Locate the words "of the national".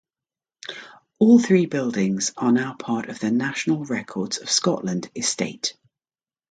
3.09-3.85